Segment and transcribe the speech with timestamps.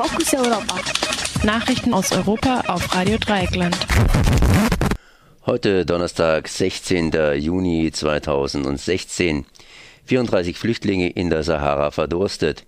[0.00, 0.76] Fokus Europa.
[1.42, 3.76] Nachrichten aus Europa auf Radio Dreieckland.
[5.44, 7.10] Heute Donnerstag, 16.
[7.34, 9.44] Juni 2016.
[10.04, 12.64] 34 Flüchtlinge in der Sahara verdurstet.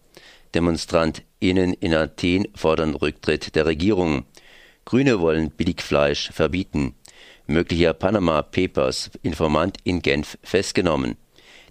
[0.56, 4.24] DemonstrantInnen in Athen fordern Rücktritt der Regierung.
[4.84, 6.96] Grüne wollen Billigfleisch verbieten.
[7.46, 11.16] Möglicher Panama Papers Informant in Genf festgenommen.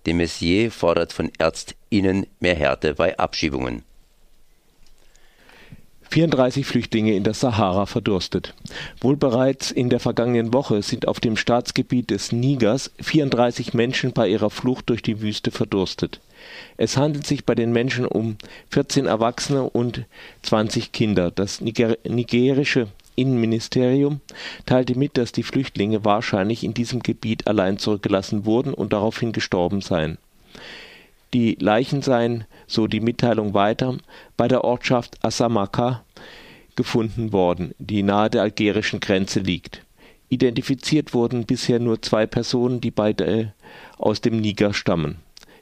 [0.05, 3.83] De Messier fordert von ÄrztInnen mehr Härte bei Abschiebungen.
[6.09, 8.55] 34 Flüchtlinge in der Sahara verdurstet.
[8.99, 14.27] Wohl bereits in der vergangenen Woche sind auf dem Staatsgebiet des Nigers 34 Menschen bei
[14.27, 16.19] ihrer Flucht durch die Wüste verdurstet.
[16.77, 18.37] Es handelt sich bei den Menschen um
[18.71, 20.05] 14 Erwachsene und
[20.41, 21.29] 20 Kinder.
[21.29, 24.21] Das Niger nigerische Innenministerium
[24.65, 29.81] teilte mit, dass die Flüchtlinge wahrscheinlich in diesem Gebiet allein zurückgelassen wurden und daraufhin gestorben
[29.81, 30.17] seien.
[31.33, 33.97] Die Leichen seien, so die Mitteilung weiter,
[34.35, 36.03] bei der Ortschaft Assamaka
[36.75, 39.85] gefunden worden, die nahe der algerischen Grenze liegt.
[40.29, 43.53] Identifiziert wurden bisher nur zwei Personen, die beide
[43.97, 45.17] aus dem Niger stammen.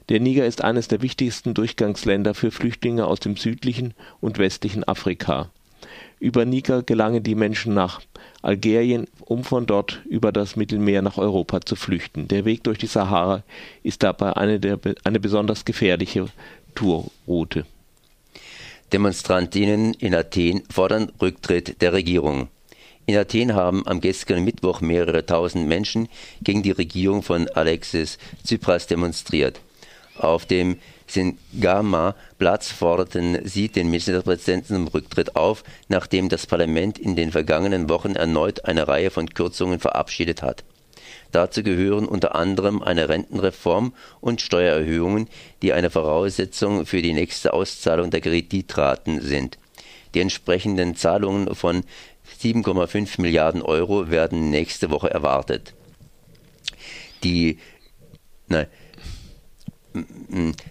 [0.08, 5.50] Der Niger ist eines der wichtigsten Durchgangsländer für Flüchtlinge aus dem südlichen und westlichen Afrika.
[6.20, 8.00] Über Niger gelangen die Menschen nach
[8.42, 12.28] Algerien, um von dort über das Mittelmeer nach Europa zu flüchten.
[12.28, 13.44] Der Weg durch die Sahara
[13.82, 16.26] ist dabei eine, der, eine besonders gefährliche
[16.74, 17.66] Tourroute.
[18.92, 22.48] Demonstrantinnen in Athen fordern Rücktritt der Regierung.
[23.06, 26.08] In Athen haben am gestrigen Mittwoch mehrere tausend Menschen
[26.42, 29.60] gegen die Regierung von Alexis Tsipras demonstriert.
[30.16, 37.32] Auf dem Singama-Platz forderten sie den Ministerpräsidenten zum Rücktritt auf, nachdem das Parlament in den
[37.32, 40.64] vergangenen Wochen erneut eine Reihe von Kürzungen verabschiedet hat.
[41.32, 45.28] Dazu gehören unter anderem eine Rentenreform und Steuererhöhungen,
[45.62, 49.58] die eine Voraussetzung für die nächste Auszahlung der Kreditraten sind.
[50.14, 51.84] Die entsprechenden Zahlungen von
[52.42, 55.74] 7,5 Milliarden Euro werden nächste Woche erwartet.
[57.24, 57.58] Die,
[58.46, 58.66] nein,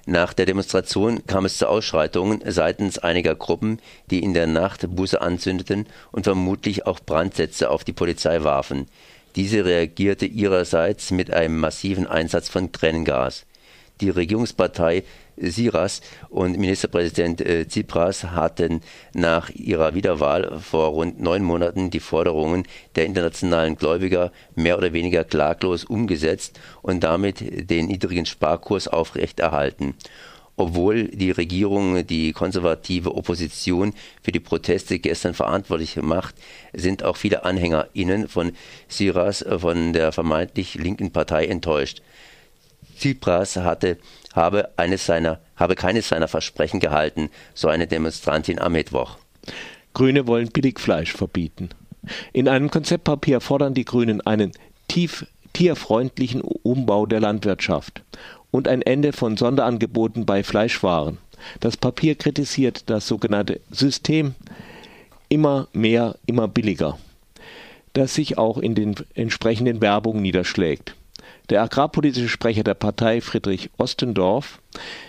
[0.06, 3.80] nach der Demonstration kam es zu Ausschreitungen seitens einiger Gruppen,
[4.10, 8.88] die in der Nacht Busse anzündeten und vermutlich auch Brandsätze auf die Polizei warfen.
[9.36, 13.46] Diese reagierte ihrerseits mit einem massiven Einsatz von Tränengas.
[14.02, 15.04] Die Regierungspartei
[15.38, 18.82] Siras und Ministerpräsident äh, Tsipras hatten
[19.14, 22.64] nach ihrer Wiederwahl vor rund neun Monaten die Forderungen
[22.96, 29.96] der internationalen Gläubiger mehr oder weniger klaglos umgesetzt und damit den niedrigen Sparkurs aufrechterhalten.
[30.60, 33.94] Obwohl die Regierung die konservative Opposition
[34.24, 36.34] für die Proteste gestern verantwortlich macht,
[36.74, 38.54] sind auch viele AnhängerInnen von
[38.88, 42.02] Siras von der vermeintlich linken Partei enttäuscht.
[42.98, 43.98] Tsipras hatte,
[44.34, 49.18] habe, eines seiner, habe keines seiner Versprechen gehalten, so eine Demonstrantin am Mittwoch.
[49.94, 51.70] Grüne wollen Billigfleisch verbieten.
[52.34, 54.52] In einem Konzeptpapier fordern die Grünen einen
[54.88, 58.04] tief tierfreundlichen Umbau der Landwirtschaft
[58.52, 61.18] und ein Ende von Sonderangeboten bei Fleischwaren.
[61.60, 64.36] Das Papier kritisiert das sogenannte System
[65.30, 66.98] immer mehr, immer billiger,
[67.94, 70.96] das sich auch in den entsprechenden Werbungen niederschlägt.
[71.50, 74.62] Der agrarpolitische Sprecher der Partei, Friedrich Ostendorf,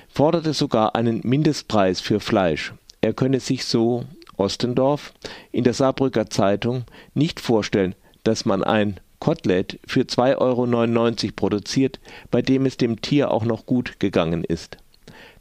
[0.09, 2.75] forderte sogar einen Mindestpreis für Fleisch.
[3.01, 4.05] Er könne sich so,
[4.37, 5.12] Ostendorf,
[5.51, 6.84] in der Saarbrücker Zeitung
[7.15, 11.99] nicht vorstellen, dass man ein Kotelett für 2,99 Euro produziert,
[12.31, 14.77] bei dem es dem Tier auch noch gut gegangen ist.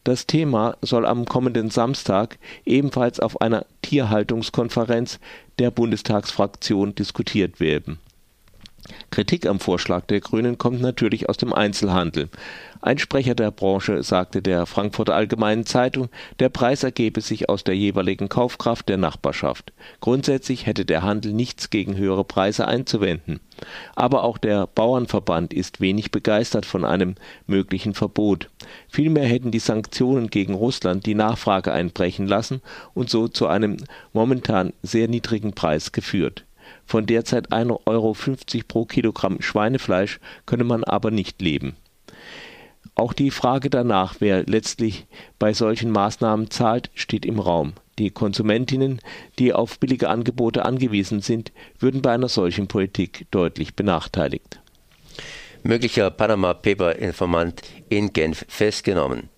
[0.03, 5.19] Das Thema soll am kommenden Samstag ebenfalls auf einer Tierhaltungskonferenz
[5.59, 7.99] der Bundestagsfraktion diskutiert werden
[9.09, 12.29] Kritik am Vorschlag der Grünen kommt natürlich aus dem Einzelhandel.
[12.81, 16.09] Ein Sprecher der Branche sagte der Frankfurter Allgemeinen Zeitung,
[16.39, 19.73] der Preis ergebe sich aus der jeweiligen Kaufkraft der Nachbarschaft.
[19.99, 23.39] Grundsätzlich hätte der Handel nichts gegen höhere Preise einzuwenden.
[23.95, 27.15] Aber auch der Bauernverband ist wenig begeistert von einem
[27.47, 28.49] möglichen Verbot.
[28.87, 32.61] Vielmehr hätten die Sanktionen gegen Russland die Nachfrage einbrechen lassen
[32.93, 33.77] und so zu einem
[34.13, 36.46] momentan sehr niedrigen Preis geführt.
[36.85, 38.15] Von derzeit 1,50 Euro
[38.67, 41.75] pro Kilogramm Schweinefleisch könne man aber nicht leben.
[42.95, 45.05] Auch die Frage danach, wer letztlich
[45.37, 47.73] bei solchen Maßnahmen zahlt, steht im Raum.
[47.99, 49.01] Die Konsumentinnen,
[49.39, 54.59] die auf billige Angebote angewiesen sind, würden bei einer solchen Politik deutlich benachteiligt.
[55.63, 59.29] Möglicher Panama Paper Informant in Genf festgenommen.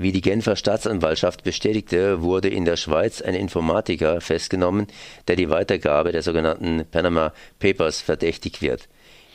[0.00, 4.86] Wie die Genfer Staatsanwaltschaft bestätigte, wurde in der Schweiz ein Informatiker festgenommen,
[5.26, 8.88] der die Weitergabe der sogenannten Panama Papers verdächtig wird.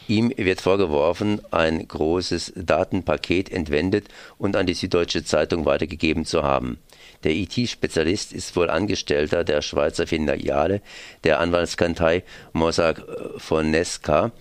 [0.07, 4.07] Ihm wird vorgeworfen, ein großes Datenpaket entwendet
[4.37, 6.77] und an die Süddeutsche Zeitung weitergegeben zu haben.
[7.25, 10.81] Der IT-Spezialist ist wohl Angestellter der Schweizer Filiale
[11.25, 12.23] der Anwaltskanzlei
[12.53, 13.01] Mossack
[13.37, 14.31] Fonesca.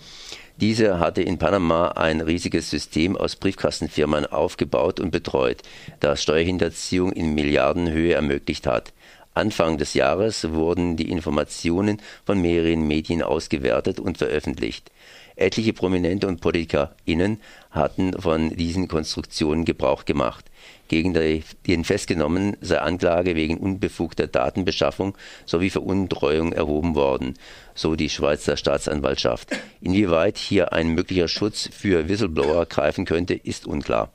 [0.57, 5.63] Diese hatte in Panama ein riesiges System aus Briefkastenfirmen aufgebaut und betreut,
[6.01, 8.93] das Steuerhinterziehung in Milliardenhöhe ermöglicht hat.
[9.35, 14.91] Anfang des Jahres wurden die Informationen von mehreren Medien ausgewertet und veröffentlicht.
[15.37, 17.41] Etliche Prominente und PolitikerInnen
[17.71, 20.45] hatten von diesen Konstruktionen Gebrauch gemacht.
[20.89, 27.35] Gegen den Festgenommenen sei Anklage wegen unbefugter Datenbeschaffung sowie Veruntreuung erhoben worden,
[27.75, 29.49] so die Schweizer Staatsanwaltschaft.
[29.81, 34.13] Inwieweit hier ein möglicher Schutz für Whistleblower greifen könnte, ist unklar.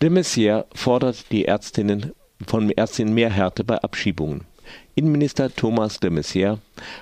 [0.00, 2.12] De Maizière fordert die Ärztinnen
[2.46, 4.44] von Ärztinnen mehr Härte bei Abschiebungen.
[4.94, 6.58] Innenminister Thomas de Maizière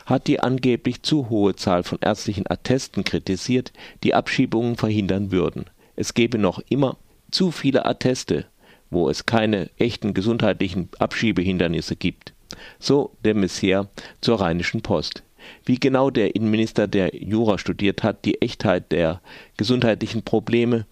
[0.07, 5.67] hat die angeblich zu hohe Zahl von ärztlichen Attesten kritisiert, die Abschiebungen verhindern würden.
[5.97, 6.97] Es gebe noch immer
[7.31, 8.47] zu viele Atteste,
[8.91, 12.33] wo es keine echten gesundheitlichen Abschiebehindernisse gibt.
[12.79, 13.89] So de Maizière
[14.21, 15.23] zur Rheinischen Post.
[15.65, 19.21] Wie genau der Innenminister, der Jura studiert hat, die Echtheit der
[19.57, 20.87] gesundheitlichen Probleme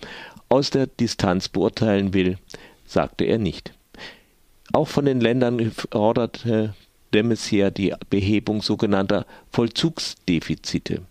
[0.48, 2.38] aus der Distanz beurteilen will,
[2.86, 3.75] sagte er nicht.
[4.72, 6.74] Auch von den Ländern forderte
[7.12, 11.02] de Maizière die Behebung sogenannter Vollzugsdefizite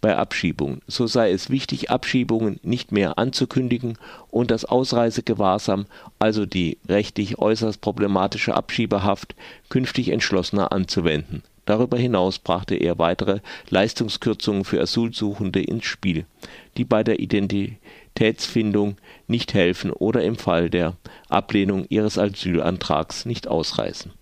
[0.00, 0.82] bei Abschiebungen.
[0.88, 3.96] So sei es wichtig, Abschiebungen nicht mehr anzukündigen
[4.30, 5.86] und das Ausreisegewahrsam,
[6.18, 9.36] also die rechtlich äußerst problematische Abschiebehaft,
[9.68, 11.42] künftig entschlossener anzuwenden.
[11.64, 16.26] Darüber hinaus brachte er weitere Leistungskürzungen für Asylsuchende ins Spiel,
[16.76, 18.96] die bei der Identitätsfindung
[19.28, 20.96] nicht helfen oder im Fall der
[21.28, 24.12] Ablehnung ihres Asylantrags nicht ausreißen